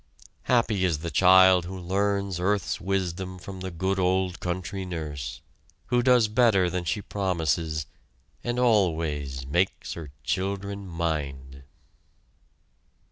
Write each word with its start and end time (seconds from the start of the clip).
Happy 0.45 0.83
is 0.83 0.97
the 1.05 1.11
child 1.11 1.65
who 1.65 1.77
learns 1.77 2.39
earth's 2.39 2.81
wisdom 2.81 3.37
from 3.37 3.59
the 3.59 3.69
good 3.69 3.99
old 3.99 4.39
country 4.39 4.83
nurse, 4.83 5.41
who 5.93 6.01
does 6.01 6.27
better 6.27 6.71
than 6.71 6.83
she 6.83 7.03
promises, 7.03 7.85
and 8.43 8.57
always 8.57 9.45
"makes 9.45 9.93
her 9.93 10.09
children 10.23 10.87
mind"! 10.87 11.61